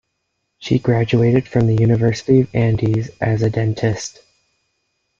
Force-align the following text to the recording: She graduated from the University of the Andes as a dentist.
She 0.57 0.79
graduated 0.79 1.47
from 1.47 1.67
the 1.67 1.75
University 1.75 2.39
of 2.39 2.51
the 2.51 2.57
Andes 2.57 3.11
as 3.21 3.43
a 3.43 3.51
dentist. 3.51 4.23